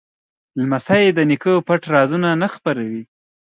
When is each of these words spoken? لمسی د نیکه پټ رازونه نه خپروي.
لمسی 0.61 1.05
د 1.17 1.19
نیکه 1.29 1.53
پټ 1.67 1.81
رازونه 1.93 2.29
نه 2.41 2.47
خپروي. 2.53 3.03